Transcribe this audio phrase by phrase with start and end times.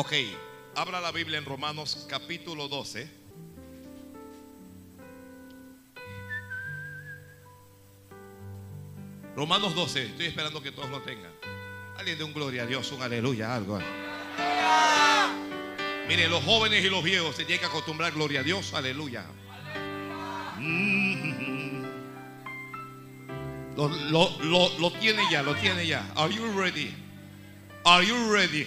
[0.00, 0.12] Ok,
[0.76, 3.10] abra la Biblia en Romanos capítulo 12.
[9.36, 11.30] Romanos 12, estoy esperando que todos lo tengan.
[11.96, 13.78] Alguien de un gloria a Dios, un aleluya, algo.
[16.08, 19.24] Mire, los jóvenes y los viejos se tienen que acostumbrar, gloria a Dios, aleluya.
[20.58, 21.84] Mm.
[23.76, 26.04] Lo- lo tiene ya, lo tiene ya.
[26.16, 26.92] Are you ready?
[27.84, 28.66] Are you ready?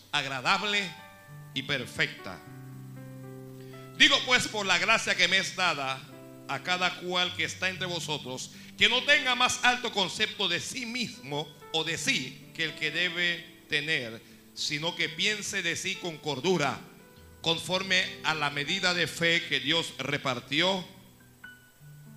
[0.11, 0.89] agradable
[1.53, 2.39] y perfecta.
[3.97, 6.01] Digo pues por la gracia que me es dada
[6.47, 10.85] a cada cual que está entre vosotros, que no tenga más alto concepto de sí
[10.85, 14.21] mismo o de sí que el que debe tener,
[14.53, 16.79] sino que piense de sí con cordura,
[17.41, 20.85] conforme a la medida de fe que Dios repartió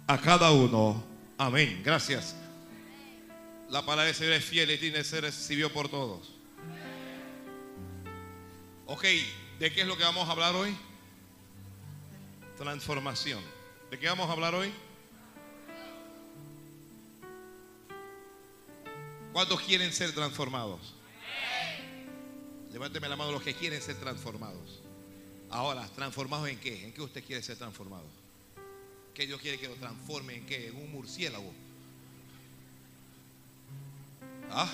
[0.06, 1.04] a cada uno.
[1.38, 1.82] Amén.
[1.84, 2.34] Gracias.
[3.70, 6.33] La palabra del Señor es fiel y tiene ser recibido por todos.
[8.86, 9.02] Ok,
[9.58, 10.76] ¿de qué es lo que vamos a hablar hoy?
[12.58, 13.42] Transformación.
[13.90, 14.72] ¿De qué vamos a hablar hoy?
[19.32, 20.94] ¿Cuántos quieren ser transformados?
[22.72, 24.80] Levánteme la mano los que quieren ser transformados.
[25.50, 26.84] Ahora, ¿transformados en qué?
[26.84, 28.04] ¿En qué usted quiere ser transformado?
[29.14, 30.68] ¿Qué Dios quiere que lo transforme en qué?
[30.68, 31.52] En un murciélago.
[34.50, 34.70] ¿Ah?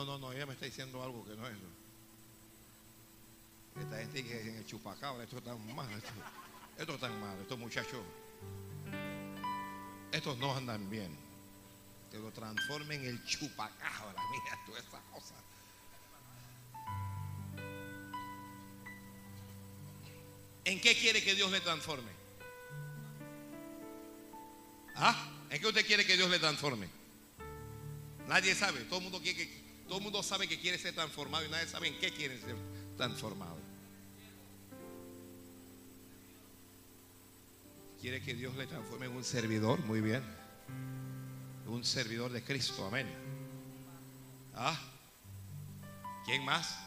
[0.00, 1.54] No, no, no, ella me está diciendo algo que no es.
[3.82, 6.08] Esta gente que es en el chupacabra, esto está mal, esto,
[6.78, 8.00] esto está mal, estos muchachos,
[10.10, 11.14] estos no andan bien.
[12.10, 15.36] Que lo transformen en el chupacabra, mira todas esas cosas.
[20.64, 22.10] ¿En qué quiere que Dios le transforme?
[24.96, 25.30] ¿Ah?
[25.50, 26.88] ¿En qué usted quiere que Dios le transforme?
[28.26, 28.80] Nadie sabe.
[28.84, 29.59] Todo el mundo quiere que,
[29.90, 32.54] todo el mundo sabe que quiere ser transformado y nadie sabe en qué quiere ser
[32.96, 33.56] transformado.
[38.00, 40.22] Quiere que Dios le transforme en un servidor, muy bien.
[41.66, 43.08] Un servidor de Cristo, amén.
[44.54, 44.80] ¿Ah?
[46.24, 46.78] ¿Quién más?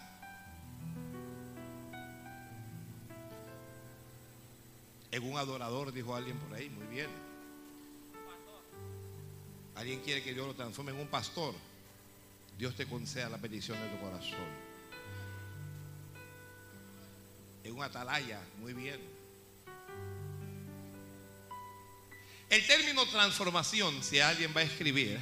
[5.12, 7.09] En un adorador, dijo alguien por ahí, muy bien.
[9.75, 11.53] Alguien quiere que Dios lo transforme en un pastor.
[12.58, 14.74] Dios te conceda la petición de tu corazón.
[17.64, 19.00] En un atalaya, muy bien.
[22.50, 25.19] El término transformación, si alguien va a escribir,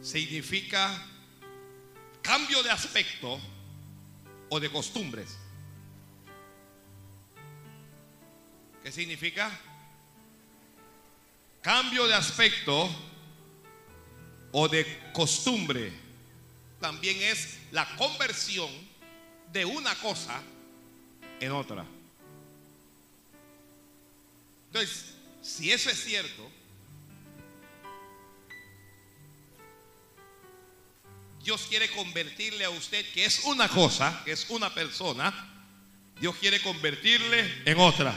[0.00, 1.06] significa
[2.22, 3.38] cambio de aspecto
[4.48, 5.38] o de costumbres.
[8.82, 9.50] ¿Qué significa?
[11.62, 12.88] Cambio de aspecto
[14.52, 15.92] o de costumbre.
[16.80, 18.70] También es la conversión
[19.52, 20.40] de una cosa
[21.40, 21.84] en otra.
[24.66, 26.50] Entonces, si eso es cierto,
[31.42, 35.32] Dios quiere convertirle a usted, que es una cosa, que es una persona,
[36.20, 38.14] Dios quiere convertirle en otra.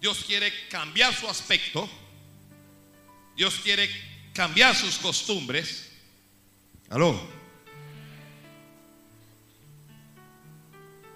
[0.00, 1.88] Dios quiere cambiar su aspecto.
[3.34, 3.90] Dios quiere
[4.38, 5.88] cambiar sus costumbres.
[6.90, 7.20] Aló.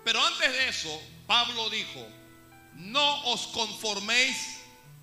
[0.05, 2.04] Pero antes de eso, Pablo dijo,
[2.74, 4.59] no os conforméis,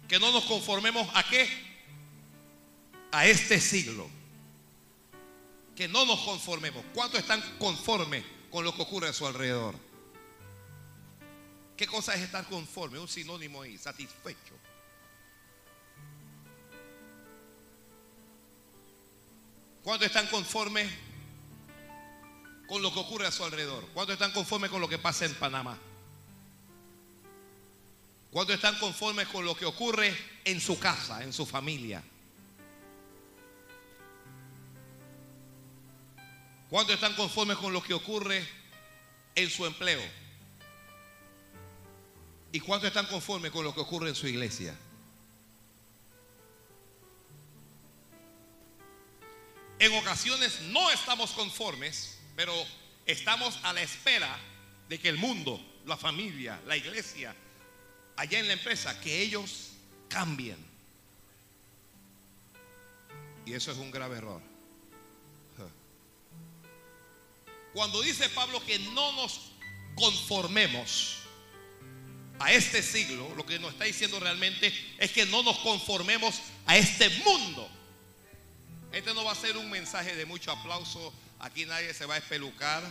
[0.10, 1.48] que no nos conformemos a qué?
[3.14, 4.10] A este siglo.
[5.74, 6.84] Que no nos conformemos.
[6.94, 9.76] ¿Cuántos están conformes con lo que ocurre a su alrededor?
[11.78, 13.00] ¿Qué cosa es estar conforme?
[13.00, 14.60] Un sinónimo ahí, satisfecho.
[19.84, 20.90] ¿Cuántos están conformes
[22.68, 23.88] con lo que ocurre a su alrededor?
[23.94, 25.78] ¿Cuántos están conformes con lo que pasa en Panamá?
[28.32, 30.16] ¿Cuántos están conformes con lo que ocurre
[30.46, 32.04] en su casa, en su familia?
[36.70, 38.48] ¿Cuántos están conformes con lo que ocurre
[39.36, 40.02] en su empleo.
[42.52, 44.76] ¿Y cuántos están conformes con lo que ocurre en su iglesia?
[49.80, 52.54] En ocasiones no estamos conformes, pero
[53.06, 54.38] estamos a la espera
[54.90, 57.34] de que el mundo, la familia, la iglesia,
[58.18, 59.70] allá en la empresa, que ellos
[60.10, 60.58] cambien.
[63.46, 64.42] Y eso es un grave error.
[67.74, 69.52] Cuando dice Pablo que no nos
[69.96, 71.20] conformemos
[72.40, 76.78] a este siglo, lo que nos está diciendo realmente es que no nos conformemos a
[76.78, 77.70] este mundo.
[78.92, 81.14] Este no va a ser un mensaje de mucho aplauso.
[81.40, 82.82] Aquí nadie se va a espelucar.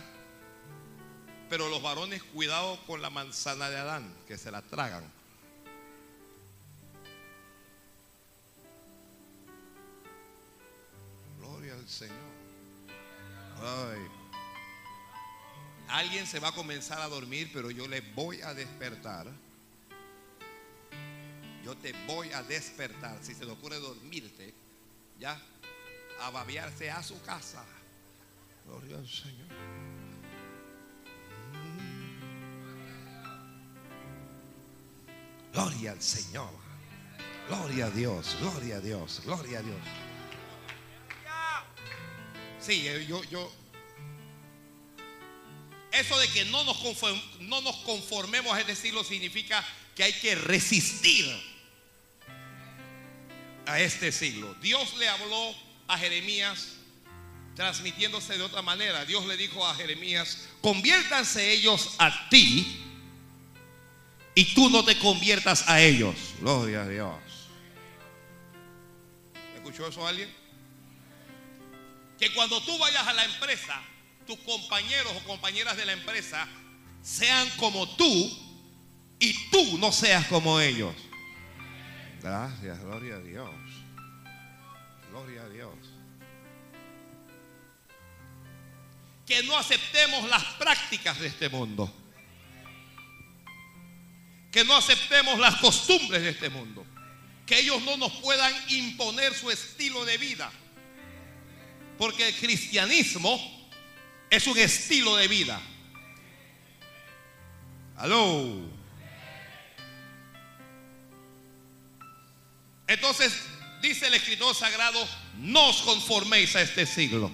[1.49, 5.03] Pero los varones, cuidado con la manzana de Adán, que se la tragan.
[11.39, 12.15] Gloria al Señor.
[13.61, 13.99] Ay.
[15.89, 19.27] Alguien se va a comenzar a dormir, pero yo le voy a despertar.
[21.65, 23.17] Yo te voy a despertar.
[23.23, 24.53] Si se le ocurre dormirte,
[25.19, 25.41] ya
[26.21, 27.63] a babiarse a su casa.
[28.65, 29.47] Gloria al Señor.
[35.51, 36.69] Gloria al Señor.
[37.47, 39.79] Gloria a Dios, gloria a Dios, gloria a Dios.
[42.59, 43.51] Sí, eh, yo, yo.
[45.91, 46.77] Eso de que no nos,
[47.39, 51.25] no nos conformemos a este siglo significa que hay que resistir
[53.65, 54.53] a este siglo.
[54.61, 55.55] Dios le habló
[55.89, 56.75] a Jeremías
[57.55, 59.03] transmitiéndose de otra manera.
[59.03, 62.85] Dios le dijo a Jeremías, conviértanse ellos a ti
[64.35, 66.15] y tú no te conviertas a ellos.
[66.39, 67.17] Gloria a Dios.
[69.55, 70.29] ¿Escuchó eso alguien?
[72.17, 73.81] Que cuando tú vayas a la empresa,
[74.25, 76.47] tus compañeros o compañeras de la empresa
[77.01, 78.39] sean como tú
[79.19, 80.95] y tú no seas como ellos.
[82.21, 83.49] Gracias, gloria a Dios.
[85.19, 85.73] Gloria a Dios.
[89.25, 91.93] Que no aceptemos las prácticas de este mundo.
[94.49, 96.85] Que no aceptemos las costumbres de este mundo.
[97.45, 100.49] Que ellos no nos puedan imponer su estilo de vida.
[101.97, 103.69] Porque el cristianismo
[104.29, 105.61] es un estilo de vida.
[107.97, 108.69] Aló.
[112.87, 113.48] Entonces,
[113.81, 117.31] dice el escritor sagrado, no os conforméis a este siglo.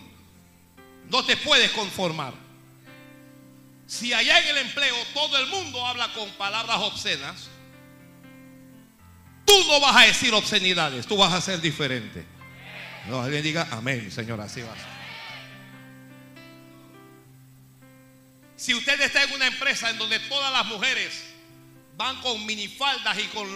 [1.09, 2.33] No te puedes conformar.
[3.87, 7.49] Si allá en el empleo todo el mundo habla con palabras obscenas,
[9.45, 12.25] tú no vas a decir obscenidades, tú vas a ser diferente.
[13.07, 14.73] No, alguien diga amén, Señor, así va.
[18.55, 21.23] Si usted está en una empresa en donde todas las mujeres
[21.95, 23.47] van con minifaldas y con,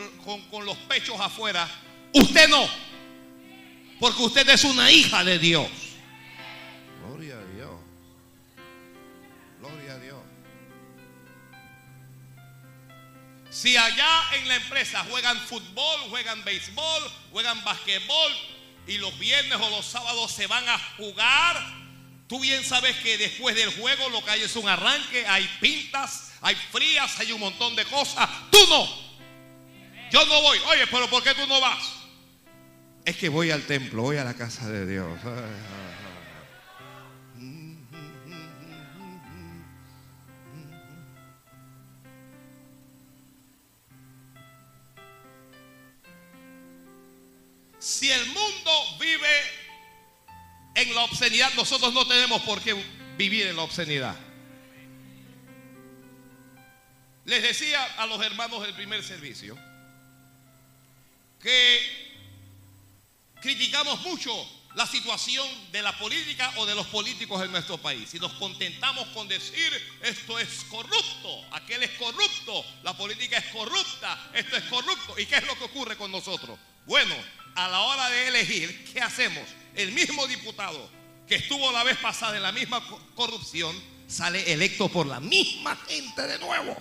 [0.52, 1.68] con los pechos afuera,
[2.14, 2.68] usted no.
[4.00, 5.68] Porque usted es una hija de Dios.
[7.06, 7.72] Gloria a Dios.
[9.60, 10.18] Gloria a Dios.
[13.50, 18.32] Si allá en la empresa juegan fútbol, juegan béisbol, juegan basquetbol
[18.88, 21.62] y los viernes o los sábados se van a jugar,
[22.28, 26.34] tú bien sabes que después del juego lo que hay es un arranque, hay pintas,
[26.42, 28.30] hay frías, hay un montón de cosas.
[28.50, 28.88] Tú no.
[30.10, 30.58] Yo no voy.
[30.60, 31.89] Oye, pero ¿por qué tú no vas?
[33.06, 35.20] Es que voy al templo, voy a la casa de Dios.
[47.80, 49.28] Si el mundo vive
[50.76, 52.76] en la obscenidad, nosotros no tenemos por qué
[53.18, 54.16] vivir en la obscenidad.
[57.26, 59.58] Les decía a los hermanos del primer servicio
[61.42, 62.09] que
[63.42, 64.32] criticamos mucho
[64.76, 68.14] la situación de la política o de los políticos en nuestro país.
[68.14, 74.30] Y nos contentamos con decir esto es corrupto, aquel es corrupto, la política es corrupta,
[74.34, 75.20] esto es corrupto.
[75.20, 76.58] ¿Y qué es lo que ocurre con nosotros?
[76.86, 77.16] Bueno,
[77.56, 79.44] a la hora de elegir, ¿qué hacemos?
[79.76, 80.90] El mismo diputado
[81.28, 82.84] que estuvo la vez pasada en la misma
[83.16, 83.76] corrupción
[84.08, 86.76] sale electo por la misma gente de nuevo.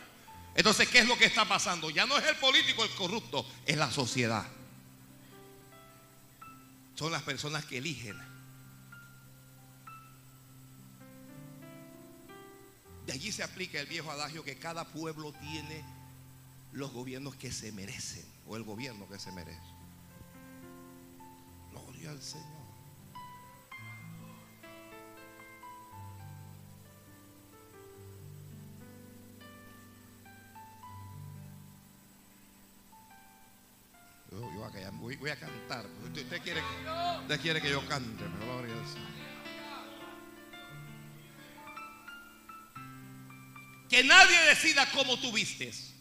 [0.55, 1.91] Entonces, ¿qué es lo que está pasando?
[1.91, 4.47] Ya no es el político el corrupto, es la sociedad
[6.99, 8.19] son las personas que eligen.
[13.07, 15.85] De allí se aplica el viejo adagio que cada pueblo tiene
[16.73, 19.63] los gobiernos que se merecen o el gobierno que se merece.
[21.71, 22.58] Gloria al Señor.
[35.17, 35.87] Voy, a cantar.
[36.05, 36.63] Usted, quiere,
[37.23, 38.75] usted quiere que yo cante, gloria.
[43.89, 45.95] Que nadie decida cómo tú vistes.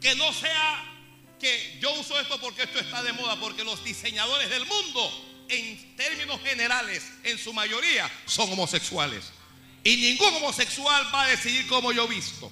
[0.00, 0.94] Que no sea
[1.38, 5.96] que yo uso esto porque esto está de moda, porque los diseñadores del mundo, en
[5.96, 9.32] términos generales, en su mayoría, son homosexuales.
[9.84, 12.50] Y ningún homosexual va a decidir cómo yo visto.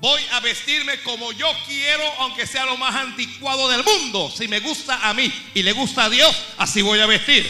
[0.00, 4.32] Voy a vestirme como yo quiero, aunque sea lo más anticuado del mundo.
[4.34, 7.46] Si me gusta a mí y le gusta a Dios, así voy a vestir.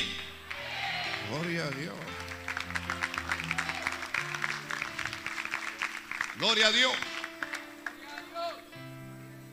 [1.31, 1.95] Gloria a Dios.
[6.39, 6.93] Gloria a Dios.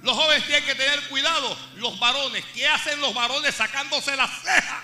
[0.02, 1.56] Los jóvenes tienen que tener cuidado.
[1.76, 4.82] Los varones, ¿qué hacen los varones sacándose la ceja?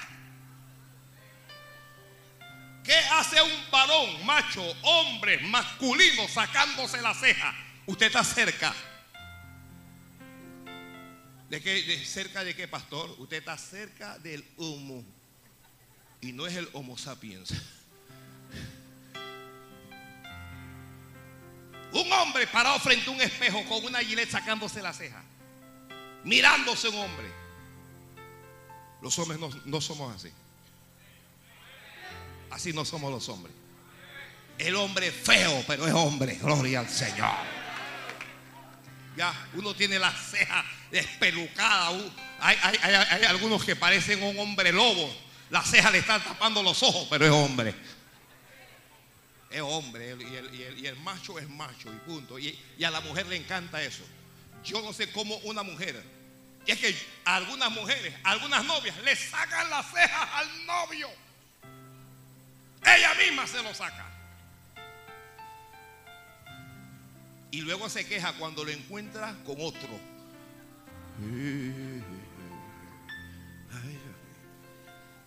[2.83, 7.55] ¿Qué hace un varón, macho, hombre, masculino, sacándose la ceja?
[7.85, 8.73] Usted está cerca.
[11.49, 12.03] ¿De qué?
[12.05, 13.13] ¿Cerca de qué, pastor?
[13.19, 15.03] Usted está cerca del homo.
[16.21, 17.53] Y no es el homo sapiens.
[21.91, 25.21] Un hombre parado frente a un espejo con una gilet sacándose la ceja.
[26.23, 27.31] Mirándose un hombre.
[29.01, 30.31] Los hombres no, no somos así.
[32.49, 33.53] Así no somos los hombres.
[34.57, 36.35] El hombre feo, pero es hombre.
[36.35, 37.62] Gloria al Señor.
[39.15, 41.91] Ya, uno tiene la ceja despelucada.
[42.39, 45.13] Hay, hay, algunos que parecen un hombre lobo.
[45.49, 47.75] La ceja le están tapando los ojos, pero es hombre.
[49.51, 50.17] Es hombre.
[50.79, 52.39] Y el, macho es macho y punto.
[52.39, 54.03] Y, y, a la mujer le encanta eso.
[54.63, 56.03] Yo no sé cómo una mujer.
[56.65, 61.09] Y es que algunas mujeres, algunas novias, le sacan las cejas al novio.
[62.83, 64.12] Ella misma se lo saca.
[67.53, 69.87] Y luego se queja cuando lo encuentra con otro.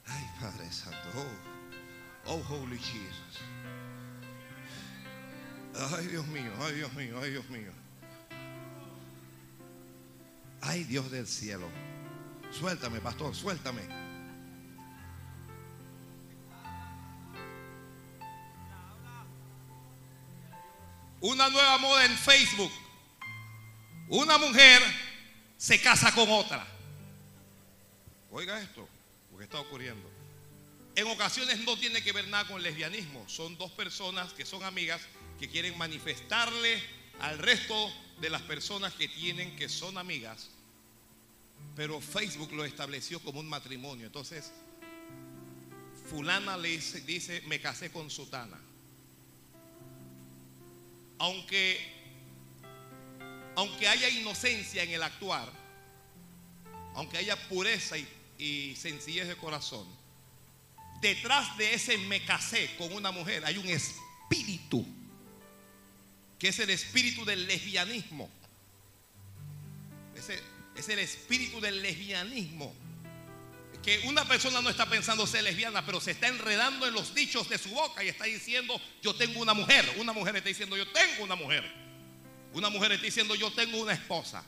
[0.04, 1.09] Ay, Padre Santo.
[2.26, 3.38] Oh, oh, Holy Jesus.
[5.92, 7.71] Ay, Dios mío, ay, Dios mío, ay, Dios mío.
[10.62, 11.68] Ay, Dios del cielo.
[12.50, 13.83] Suéltame, pastor, suéltame.
[21.26, 22.71] Una nueva moda en Facebook.
[24.06, 24.80] Una mujer
[25.56, 26.64] se casa con otra.
[28.30, 28.88] Oiga esto,
[29.33, 30.09] lo que está ocurriendo.
[30.95, 33.28] En ocasiones no tiene que ver nada con lesbianismo.
[33.28, 35.00] Son dos personas que son amigas
[35.40, 36.80] que quieren manifestarle
[37.18, 40.50] al resto de las personas que tienen que son amigas.
[41.75, 44.06] Pero Facebook lo estableció como un matrimonio.
[44.06, 44.52] Entonces,
[46.09, 48.61] fulana le dice, dice me casé con sutana
[51.18, 51.80] aunque,
[53.54, 55.50] aunque haya inocencia en el actuar,
[56.94, 58.08] aunque haya pureza y,
[58.38, 59.87] y sencillez de corazón,
[61.00, 64.87] detrás de ese me casé con una mujer hay un espíritu,
[66.38, 68.30] que es el espíritu del lesbianismo.
[70.14, 70.42] Ese,
[70.76, 72.75] es el espíritu del lesbianismo
[73.87, 77.49] que una persona no está pensando ser lesbiana, pero se está enredando en los dichos
[77.49, 79.88] de su boca y está diciendo, yo tengo una mujer.
[80.00, 81.62] Una mujer está diciendo, yo tengo una mujer.
[82.52, 84.43] Una mujer está diciendo, yo tengo una esposa.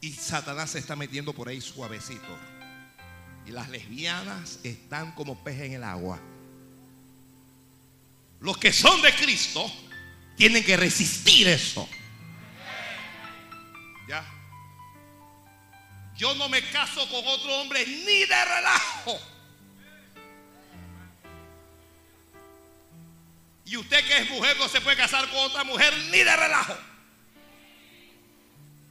[0.00, 2.38] Y Satanás se está metiendo por ahí suavecito.
[3.48, 6.20] Y las lesbianas están como peces en el agua.
[8.38, 9.68] Los que son de Cristo
[10.36, 11.88] tienen que resistir eso.
[14.08, 14.24] ¿Ya?
[16.16, 19.20] Yo no me caso con otro hombre ni de relajo.
[23.66, 26.76] Y usted que es mujer no se puede casar con otra mujer ni de relajo.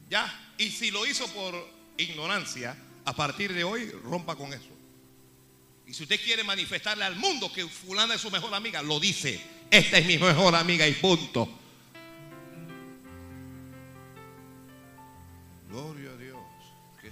[0.09, 0.53] ¿Ya?
[0.57, 2.75] Y si lo hizo por ignorancia,
[3.05, 4.69] a partir de hoy rompa con eso.
[5.85, 9.39] Y si usted quiere manifestarle al mundo que fulana es su mejor amiga, lo dice.
[9.69, 11.62] Esta es mi mejor amiga y punto.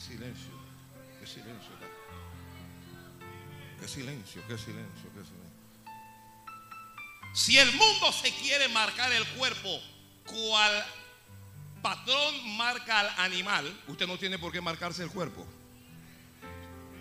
[0.01, 0.51] Silencio,
[1.20, 1.72] qué silencio.
[3.79, 5.51] Qué silencio, qué silencio, qué silencio.
[7.34, 9.79] Si el mundo se quiere marcar el cuerpo,
[10.25, 10.86] cual
[11.81, 15.48] patrón marca al animal, usted no tiene por qué marcarse el cuerpo.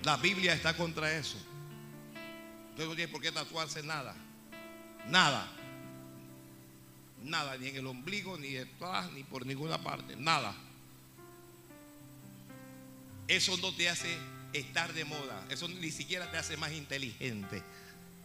[0.04, 1.36] La Biblia está contra eso.
[2.70, 4.14] Usted no tiene por qué tatuarse nada.
[5.08, 5.46] Nada.
[7.22, 10.16] Nada, ni en el ombligo, ni detrás, ni por ninguna parte.
[10.16, 10.54] Nada.
[13.30, 14.18] Eso no te hace
[14.52, 15.46] estar de moda.
[15.50, 17.62] Eso ni siquiera te hace más inteligente.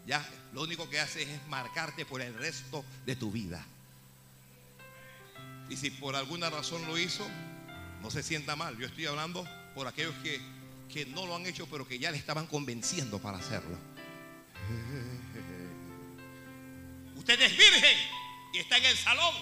[0.07, 3.63] Ya, lo único que hace es marcarte por el resto de tu vida.
[5.69, 7.25] Y si por alguna razón lo hizo,
[8.01, 8.77] No se sienta mal.
[8.77, 10.39] Yo estoy hablando por aquellos que,
[10.91, 13.77] que no lo han hecho, pero que ya le estaban convenciendo para hacerlo.
[17.15, 17.97] Usted es virgen
[18.53, 19.33] y está en el salón.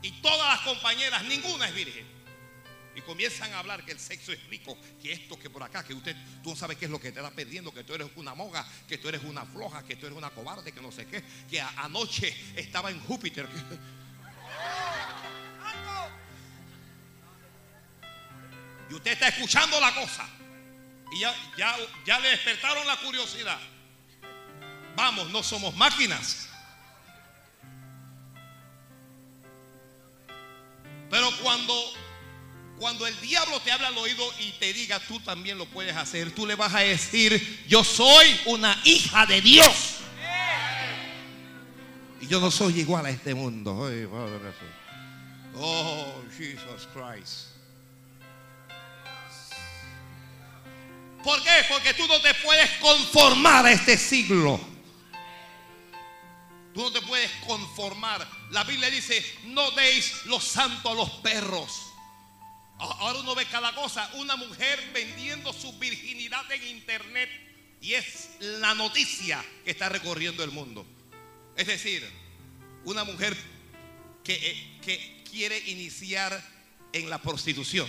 [0.00, 2.13] Y todas las compañeras, ninguna es virgen.
[2.94, 5.94] Y comienzan a hablar que el sexo es rico, que esto, que por acá, que
[5.94, 8.34] usted, tú no sabes qué es lo que te está perdiendo, que tú eres una
[8.34, 11.22] moga, que tú eres una floja, que tú eres una cobarde, que no sé qué,
[11.50, 13.48] que anoche estaba en Júpiter.
[18.90, 20.28] Y usted está escuchando la cosa.
[21.12, 23.58] Y ya, ya, ya le despertaron la curiosidad.
[24.96, 26.48] Vamos, no somos máquinas.
[31.10, 31.74] Pero cuando,
[32.78, 36.32] cuando el diablo te habla al oído y te diga, tú también lo puedes hacer,
[36.34, 39.96] tú le vas a decir, yo soy una hija de Dios.
[42.20, 43.88] Y yo no soy igual a este mundo.
[45.56, 47.54] Oh, Jesus Christ.
[51.22, 51.64] ¿Por qué?
[51.70, 54.60] Porque tú no te puedes conformar a este siglo.
[56.74, 58.28] Tú no te puedes conformar.
[58.50, 61.93] La Biblia dice, no deis lo santo a los perros.
[62.78, 64.10] Ahora uno ve cada cosa.
[64.14, 67.28] Una mujer vendiendo su virginidad en internet.
[67.80, 70.86] Y es la noticia que está recorriendo el mundo.
[71.56, 72.02] Es decir,
[72.84, 73.36] una mujer
[74.22, 76.42] que, eh, que quiere iniciar
[76.92, 77.86] en la prostitución.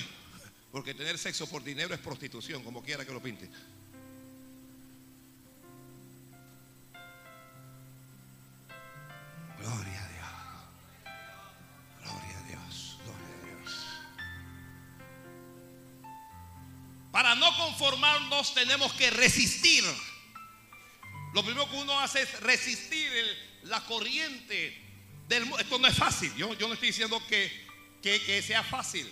[0.72, 3.50] Porque tener sexo por dinero es prostitución, como quiera que lo pinte.
[9.58, 10.05] Gloria
[17.16, 19.86] Para no conformarnos tenemos que resistir.
[21.34, 23.10] Lo primero que uno hace es resistir
[23.64, 24.78] la corriente
[25.26, 25.60] del mundo.
[25.60, 26.36] Esto no es fácil.
[26.36, 27.50] Yo, no estoy diciendo que,
[28.04, 29.10] que, que sea fácil.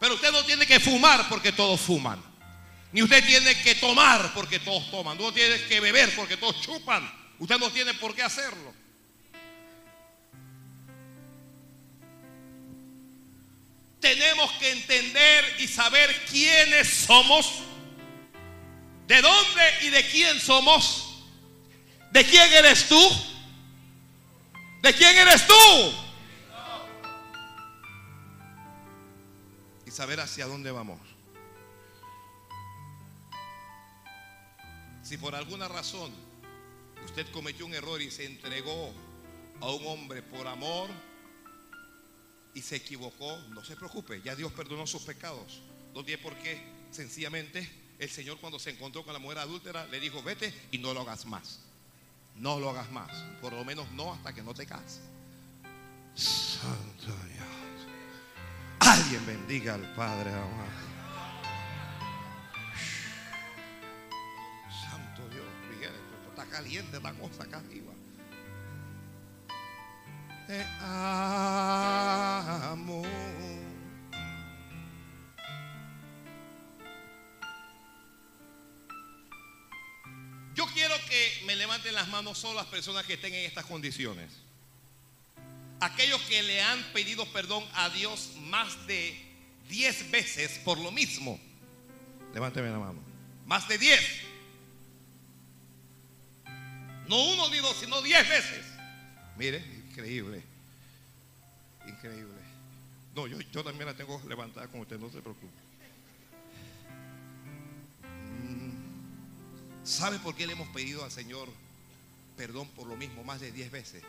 [0.00, 2.20] Pero usted no tiene que fumar porque todos fuman.
[2.90, 5.16] Ni usted tiene que tomar porque todos toman.
[5.16, 7.08] No tiene que beber porque todos chupan.
[7.38, 8.74] Usted no tiene por qué hacerlo.
[14.06, 17.54] Tenemos que entender y saber quiénes somos,
[19.08, 21.24] de dónde y de quién somos,
[22.12, 23.00] de quién eres tú,
[24.80, 25.92] de quién eres tú.
[29.86, 31.00] Y saber hacia dónde vamos.
[35.02, 36.14] Si por alguna razón
[37.04, 38.94] usted cometió un error y se entregó
[39.60, 40.90] a un hombre por amor
[42.56, 45.60] y se equivocó, no se preocupe, ya Dios perdonó sus pecados.
[45.94, 46.58] No tiene por qué,
[46.90, 50.94] sencillamente, el Señor cuando se encontró con la mujer adúltera le dijo, vete y no
[50.94, 51.60] lo hagas más.
[52.36, 53.10] No lo hagas más,
[53.42, 55.02] por lo menos no hasta que no te cases.
[56.14, 57.88] Santo Dios.
[58.78, 60.96] Alguien bendiga al Padre amado.
[64.70, 65.92] Santo Dios, Miguel,
[66.30, 67.92] está caliente la cosa acá arriba.
[70.46, 73.02] Te amo.
[80.54, 84.30] Yo quiero que me levanten las manos solo las personas que estén en estas condiciones.
[85.80, 89.20] Aquellos que le han pedido perdón a Dios más de
[89.68, 91.40] 10 veces por lo mismo.
[92.32, 93.02] Levánteme la mano.
[93.46, 94.00] Más de 10.
[97.08, 98.64] No uno ni dos, sino 10 veces.
[99.36, 100.42] Mire, increíble.
[101.86, 102.34] Increíble.
[103.14, 105.46] No, yo, yo también la tengo levantada con usted, no se preocupe.
[108.42, 109.86] Mm.
[109.86, 111.48] ¿Sabe por qué le hemos pedido al Señor
[112.36, 114.02] perdón por lo mismo más de 10 veces?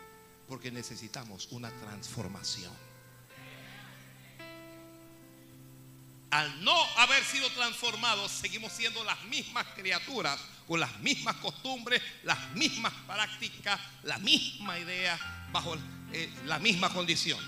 [0.49, 2.73] Porque necesitamos una transformación.
[6.37, 12.51] Al no haber sido transformados, seguimos siendo las mismas criaturas, con las mismas costumbres, las
[12.51, 15.17] mismas prácticas, la misma idea,
[15.51, 15.75] bajo
[16.13, 17.39] eh, la misma condición.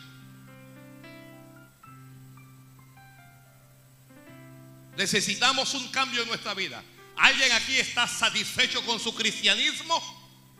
[4.97, 6.83] Necesitamos un cambio en nuestra vida.
[7.15, 10.01] ¿Alguien aquí está satisfecho con su cristianismo?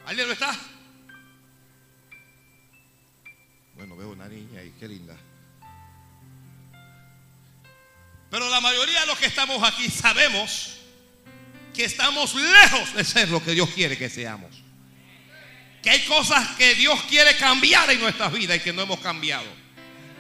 [0.06, 0.56] ¿Alguien lo está?
[3.74, 5.18] Bueno, veo una niña ahí, qué linda.
[8.30, 10.76] Pero la mayoría de los que estamos aquí sabemos
[11.74, 14.50] que estamos lejos de ser lo que Dios quiere que seamos.
[15.82, 19.48] Que hay cosas que Dios quiere cambiar en nuestras vidas y que no hemos cambiado.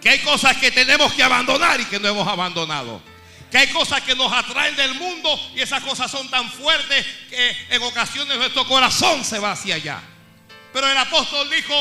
[0.01, 3.01] Que hay cosas que tenemos que abandonar y que no hemos abandonado.
[3.51, 7.57] Que hay cosas que nos atraen del mundo y esas cosas son tan fuertes que
[7.71, 10.01] en ocasiones nuestro corazón se va hacia allá.
[10.71, 11.73] Pero el apóstol dijo,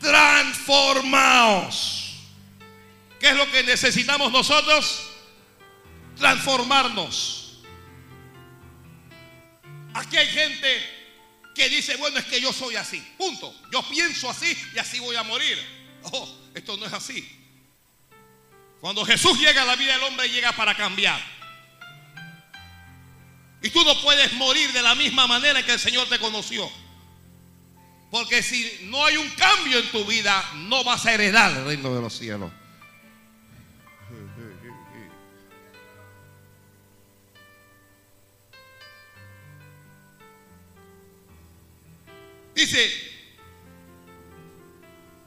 [0.00, 2.04] transformaos.
[3.20, 5.05] ¿Qué es lo que necesitamos nosotros?
[6.16, 7.58] Transformarnos.
[9.94, 10.96] Aquí hay gente
[11.54, 13.00] que dice, bueno, es que yo soy así.
[13.16, 13.54] Punto.
[13.72, 15.58] Yo pienso así y así voy a morir.
[16.02, 17.26] Oh, esto no es así.
[18.80, 21.20] Cuando Jesús llega a la vida del hombre, llega para cambiar.
[23.62, 26.70] Y tú no puedes morir de la misma manera que el Señor te conoció.
[28.10, 31.94] Porque si no hay un cambio en tu vida, no vas a heredar el reino
[31.94, 32.52] de los cielos.
[42.56, 42.90] Dice,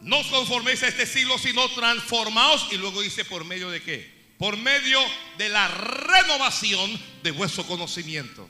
[0.01, 2.67] no os conforméis a este siglo, sino transformaos.
[2.71, 4.33] Y luego dice, ¿por medio de qué?
[4.39, 4.99] Por medio
[5.37, 6.89] de la renovación
[7.21, 8.49] de vuestro conocimiento.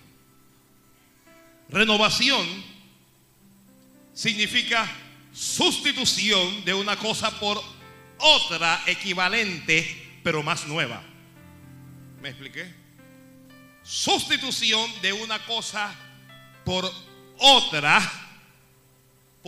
[1.67, 2.47] Renovación
[4.13, 4.89] significa
[5.33, 7.61] sustitución de una cosa por
[8.17, 11.03] otra equivalente, pero más nueva.
[12.21, 12.73] ¿Me expliqué?
[13.83, 15.93] Sustitución de una cosa
[16.63, 16.89] por
[17.39, 18.28] otra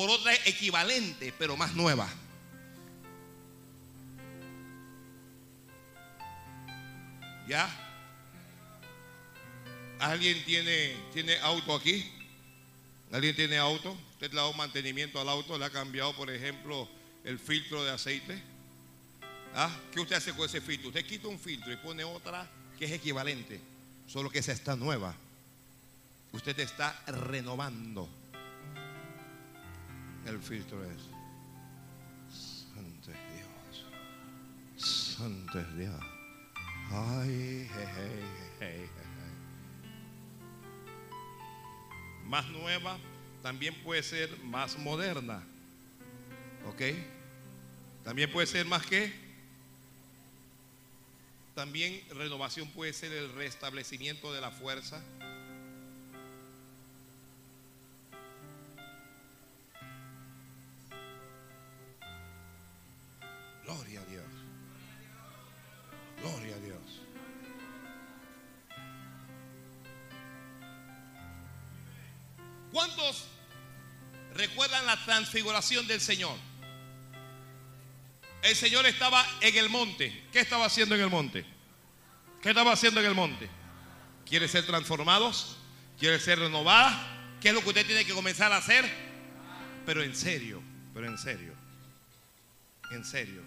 [0.01, 2.09] por otra equivalente, pero más nueva.
[7.47, 7.69] ¿Ya?
[9.99, 12.11] ¿Alguien tiene, tiene auto aquí?
[13.11, 13.95] ¿Alguien tiene auto?
[14.13, 15.55] ¿Usted le ha dado mantenimiento al auto?
[15.59, 16.89] ¿Le ha cambiado, por ejemplo,
[17.23, 18.41] el filtro de aceite?
[19.53, 19.69] ¿Ah?
[19.91, 20.87] ¿Qué usted hace con ese filtro?
[20.87, 23.61] Usted quita un filtro y pone otra que es equivalente,
[24.07, 25.13] solo que esa está nueva.
[26.31, 28.09] Usted está renovando
[30.25, 31.01] el filtro es.
[32.73, 33.85] Santo Dios.
[34.77, 36.01] Santo Dios.
[36.91, 37.69] Ay,
[42.25, 42.97] Más nueva,
[43.41, 45.43] también puede ser más moderna.
[46.67, 46.81] ¿Ok?
[48.03, 49.13] También puede ser más que.
[51.55, 55.01] También renovación puede ser el restablecimiento de la fuerza.
[75.21, 76.35] Transfiguración del Señor?
[78.41, 80.25] El Señor estaba en el monte.
[80.31, 81.45] ¿Qué estaba haciendo en el monte?
[82.41, 83.47] ¿Qué estaba haciendo en el monte?
[84.27, 85.57] ¿Quiere ser transformados?
[85.99, 87.37] ¿Quiere ser renovada?
[87.39, 88.83] ¿Qué es lo que usted tiene que comenzar a hacer?
[89.85, 90.61] Pero en serio,
[90.93, 91.53] pero en serio.
[92.91, 93.43] En serio.